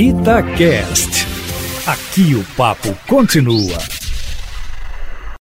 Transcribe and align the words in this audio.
Itacast. 0.00 1.26
Aqui 1.84 2.32
o 2.36 2.44
papo 2.56 2.94
continua. 3.08 3.76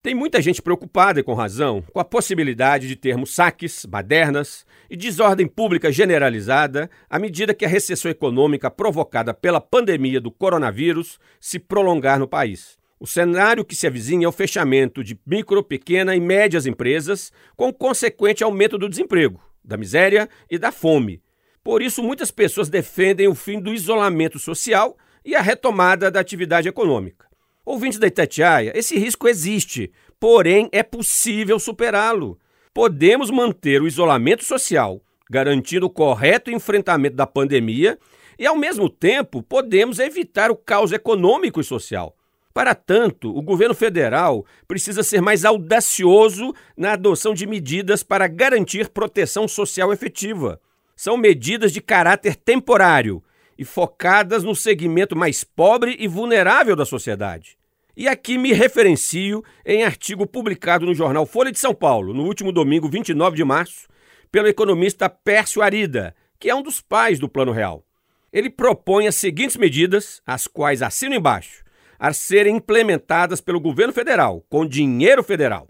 Tem 0.02 0.14
muita 0.14 0.40
gente 0.40 0.62
preocupada, 0.62 1.20
e 1.20 1.22
com 1.22 1.34
razão, 1.34 1.84
com 1.92 2.00
a 2.00 2.04
possibilidade 2.06 2.88
de 2.88 2.96
termos 2.96 3.34
saques, 3.34 3.84
badernas 3.84 4.64
e 4.88 4.96
desordem 4.96 5.46
pública 5.46 5.92
generalizada 5.92 6.88
à 7.10 7.18
medida 7.18 7.52
que 7.52 7.66
a 7.66 7.68
recessão 7.68 8.10
econômica 8.10 8.70
provocada 8.70 9.34
pela 9.34 9.60
pandemia 9.60 10.22
do 10.22 10.30
coronavírus 10.30 11.18
se 11.38 11.58
prolongar 11.58 12.18
no 12.18 12.26
país. 12.26 12.78
O 12.98 13.06
cenário 13.06 13.62
que 13.62 13.76
se 13.76 13.86
avizinha 13.86 14.24
é 14.24 14.28
o 14.28 14.32
fechamento 14.32 15.04
de 15.04 15.20
micro, 15.26 15.62
pequena 15.62 16.16
e 16.16 16.20
médias 16.20 16.64
empresas, 16.64 17.30
com 17.54 17.70
consequente 17.70 18.42
aumento 18.42 18.78
do 18.78 18.88
desemprego, 18.88 19.38
da 19.62 19.76
miséria 19.76 20.26
e 20.50 20.56
da 20.56 20.72
fome. 20.72 21.20
Por 21.66 21.82
isso, 21.82 22.00
muitas 22.00 22.30
pessoas 22.30 22.68
defendem 22.68 23.26
o 23.26 23.34
fim 23.34 23.58
do 23.58 23.74
isolamento 23.74 24.38
social 24.38 24.96
e 25.24 25.34
a 25.34 25.42
retomada 25.42 26.12
da 26.12 26.20
atividade 26.20 26.68
econômica. 26.68 27.26
Ouvintes 27.64 27.98
da 27.98 28.06
Itatiaia, 28.06 28.70
esse 28.72 28.96
risco 28.96 29.26
existe, 29.26 29.90
porém 30.20 30.68
é 30.70 30.84
possível 30.84 31.58
superá-lo. 31.58 32.38
Podemos 32.72 33.32
manter 33.32 33.82
o 33.82 33.88
isolamento 33.88 34.44
social, 34.44 35.02
garantindo 35.28 35.86
o 35.86 35.90
correto 35.90 36.52
enfrentamento 36.52 37.16
da 37.16 37.26
pandemia, 37.26 37.98
e, 38.38 38.46
ao 38.46 38.54
mesmo 38.54 38.88
tempo, 38.88 39.42
podemos 39.42 39.98
evitar 39.98 40.52
o 40.52 40.56
caos 40.56 40.92
econômico 40.92 41.60
e 41.60 41.64
social. 41.64 42.14
Para 42.54 42.76
tanto, 42.76 43.36
o 43.36 43.42
governo 43.42 43.74
federal 43.74 44.46
precisa 44.68 45.02
ser 45.02 45.20
mais 45.20 45.44
audacioso 45.44 46.54
na 46.76 46.92
adoção 46.92 47.34
de 47.34 47.44
medidas 47.44 48.04
para 48.04 48.28
garantir 48.28 48.88
proteção 48.88 49.48
social 49.48 49.92
efetiva. 49.92 50.60
São 50.96 51.18
medidas 51.18 51.72
de 51.72 51.82
caráter 51.82 52.34
temporário 52.34 53.22
e 53.58 53.64
focadas 53.64 54.42
no 54.42 54.56
segmento 54.56 55.14
mais 55.14 55.44
pobre 55.44 55.94
e 55.98 56.08
vulnerável 56.08 56.74
da 56.74 56.86
sociedade. 56.86 57.58
E 57.94 58.08
aqui 58.08 58.38
me 58.38 58.52
referencio 58.52 59.44
em 59.64 59.84
artigo 59.84 60.26
publicado 60.26 60.86
no 60.86 60.94
jornal 60.94 61.26
Folha 61.26 61.52
de 61.52 61.58
São 61.58 61.74
Paulo, 61.74 62.14
no 62.14 62.24
último 62.24 62.50
domingo, 62.50 62.88
29 62.88 63.36
de 63.36 63.44
março, 63.44 63.88
pelo 64.32 64.48
economista 64.48 65.08
Pércio 65.08 65.62
Arida, 65.62 66.14
que 66.38 66.48
é 66.48 66.54
um 66.54 66.62
dos 66.62 66.80
pais 66.80 67.18
do 67.18 67.28
Plano 67.28 67.52
Real. 67.52 67.84
Ele 68.32 68.50
propõe 68.50 69.06
as 69.06 69.14
seguintes 69.14 69.56
medidas, 69.56 70.20
as 70.26 70.46
quais 70.46 70.82
assino 70.82 71.14
embaixo, 71.14 71.62
a 71.98 72.12
serem 72.12 72.56
implementadas 72.56 73.40
pelo 73.40 73.60
governo 73.60 73.92
federal, 73.92 74.44
com 74.48 74.66
dinheiro 74.66 75.22
federal. 75.22 75.68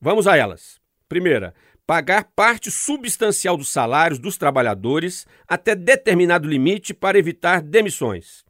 Vamos 0.00 0.26
a 0.26 0.36
elas. 0.36 0.80
Primeira, 1.08 1.54
pagar 1.90 2.22
parte 2.36 2.70
substancial 2.70 3.56
dos 3.56 3.68
salários 3.68 4.20
dos 4.20 4.38
trabalhadores 4.38 5.26
até 5.48 5.74
determinado 5.74 6.46
limite 6.46 6.94
para 6.94 7.18
evitar 7.18 7.60
demissões. 7.60 8.44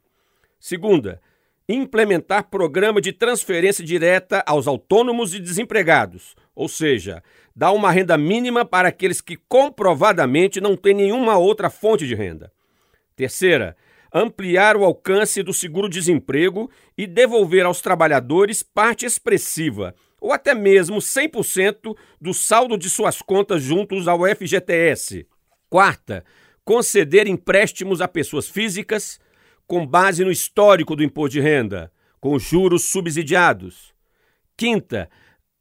Segunda, 0.59 1.19
implementar 1.67 2.51
programa 2.51 3.01
de 3.01 3.11
transferência 3.11 3.83
direta 3.83 4.43
aos 4.45 4.67
autônomos 4.67 5.33
e 5.33 5.39
desempregados, 5.39 6.35
ou 6.53 6.69
seja, 6.69 7.23
dar 7.55 7.71
uma 7.71 7.91
renda 7.91 8.15
mínima 8.15 8.63
para 8.63 8.89
aqueles 8.89 9.21
que 9.21 9.35
comprovadamente 9.49 10.61
não 10.61 10.77
têm 10.77 10.93
nenhuma 10.93 11.35
outra 11.35 11.71
fonte 11.71 12.05
de 12.05 12.13
renda. 12.13 12.53
Terceira, 13.15 13.75
ampliar 14.13 14.75
o 14.75 14.83
alcance 14.83 15.41
do 15.41 15.53
seguro-desemprego 15.53 16.69
e 16.97 17.07
devolver 17.07 17.65
aos 17.65 17.81
trabalhadores 17.81 18.61
parte 18.61 19.05
expressiva 19.05 19.95
ou 20.19 20.31
até 20.31 20.53
mesmo 20.53 20.97
100% 20.97 21.97
do 22.19 22.33
saldo 22.33 22.77
de 22.77 22.89
suas 22.89 23.21
contas 23.21 23.63
juntos 23.63 24.07
ao 24.07 24.19
FGTS. 24.19 25.27
Quarta, 25.67 26.23
conceder 26.63 27.27
empréstimos 27.27 28.01
a 28.01 28.07
pessoas 28.07 28.47
físicas 28.47 29.19
com 29.65 29.87
base 29.87 30.23
no 30.23 30.31
histórico 30.31 30.95
do 30.95 31.03
imposto 31.03 31.33
de 31.33 31.39
renda, 31.39 31.91
com 32.19 32.37
juros 32.37 32.83
subsidiados. 32.83 33.93
Quinta, 34.55 35.09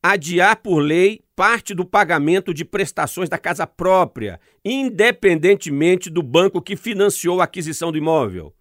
adiar 0.03 0.57
por 0.57 0.79
lei 0.79 1.23
parte 1.37 1.75
do 1.75 1.85
pagamento 1.85 2.53
de 2.53 2.65
prestações 2.65 3.29
da 3.29 3.39
casa 3.39 3.67
própria, 3.67 4.41
independentemente 4.65 6.11
do 6.11 6.23
banco 6.23 6.61
que 6.61 6.77
financiou 6.77 7.41
a 7.41 7.45
aquisição 7.45 7.91
do 7.91 7.99
imóvel. 7.99 8.55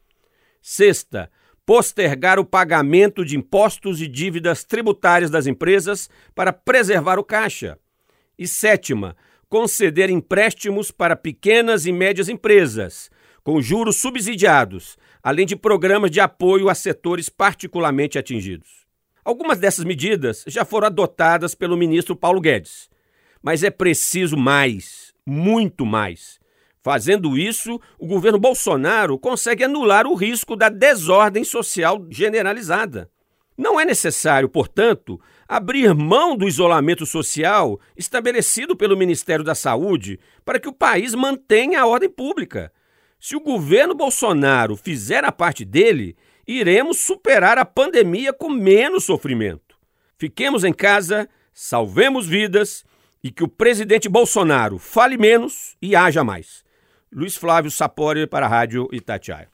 Sexta, 0.62 1.32
postergar 1.66 2.40
o 2.40 2.46
pagamento 2.46 3.24
de 3.24 3.38
impostos 3.38 4.02
e 4.02 4.08
dívidas 4.08 4.64
tributárias 4.64 5.30
das 5.30 5.46
empresas 5.46 6.10
para 6.34 6.52
preservar 6.52 7.20
o 7.20 7.24
caixa. 7.24 7.78
E 8.38 8.48
sétima, 8.48 9.16
conceder 9.50 10.10
empréstimos 10.10 10.92
para 10.92 11.16
pequenas 11.16 11.86
e 11.86 11.92
médias 11.92 12.30
empresas, 12.30 13.10
com 13.44 13.62
juros 13.62 13.98
subsidiados, 13.98 14.98
além 15.22 15.46
de 15.46 15.56
programas 15.56 16.12
de 16.12 16.20
apoio 16.20 16.70
a 16.70 16.76
setores 16.76 17.30
particularmente 17.30 18.18
atingidos. 18.18 18.89
Algumas 19.24 19.59
dessas 19.59 19.85
medidas 19.85 20.44
já 20.47 20.63
foram 20.63 20.88
adotadas 20.88 21.53
pelo 21.53 21.78
ministro 21.78 22.16
Paulo 22.16 22.40
Guedes, 22.40 22.90
mas 23.41 23.63
é 23.63 23.69
preciso 23.69 24.38
mais, 24.38 25.13
muito 25.25 25.85
mais. 25.85 26.40
Fazendo 26.81 27.38
isso, 27.38 27.80
o 27.97 28.07
governo 28.07 28.40
Bolsonaro 28.40 29.19
consegue 29.19 29.63
anular 29.63 30.07
o 30.07 30.16
risco 30.16 30.56
da 30.56 30.69
desordem 30.69 31.44
social 31.44 32.06
generalizada. 32.09 33.09
Não 33.57 33.78
é 33.78 33.84
necessário, 33.84 34.47
portanto, 34.47 35.19
abrir 35.46 35.94
mão 35.94 36.38
do 36.38 36.47
isolamento 36.47 37.06
social 37.06 37.78
estabelecido 37.97 38.75
pelo 38.75 38.96
Ministério 38.96 39.44
da 39.44 39.53
Saúde 39.53 40.18
para 40.46 40.59
que 40.59 40.69
o 40.69 40.74
país 40.74 41.13
mantenha 41.13 41.81
a 41.81 41.86
ordem 41.86 42.09
pública. 42.09 42.72
Se 43.19 43.36
o 43.36 43.41
governo 43.41 43.94
Bolsonaro 43.94 44.78
fizer 44.78 45.25
a 45.25 45.31
parte 45.31 45.66
dele, 45.66 46.16
iremos 46.58 46.98
superar 46.98 47.58
a 47.58 47.66
pandemia 47.66 48.34
com 48.34 48.50
menos 48.50 49.04
sofrimento. 49.04 49.78
Fiquemos 50.18 50.64
em 50.64 50.74
casa, 50.74 51.30
salvemos 51.54 52.28
vidas 52.28 52.84
e 53.24 53.30
que 53.30 53.44
o 53.44 53.48
presidente 53.48 54.10
Bolsonaro 54.10 54.80
fale 54.80 55.18
menos 55.18 55.76
e 55.82 55.96
haja 55.96 56.24
mais. 56.24 56.64
Luiz 57.12 57.36
Flávio 57.36 57.70
Sapori 57.70 58.26
para 58.26 58.46
a 58.46 58.50
Rádio 58.50 58.88
Itatiaia. 58.92 59.50